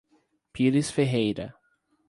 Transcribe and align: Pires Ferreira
Pires 0.51 0.89
Ferreira 0.89 1.53